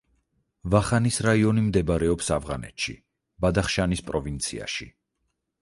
[0.75, 2.97] ვახანის რაიონი მდებარეობს ავღანეთში
[3.47, 4.93] ბადახშანის პროვინციაში.